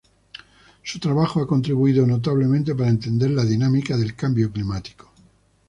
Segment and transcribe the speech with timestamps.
[0.81, 5.11] Su trabajo ha contribuido notablemente para entender la dinámica del cambio climático.